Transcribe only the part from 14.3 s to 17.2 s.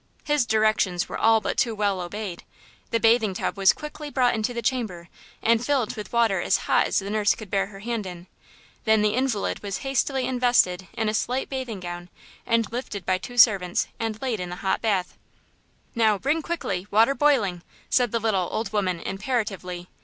in the hot bath. "Now, bring quickly, water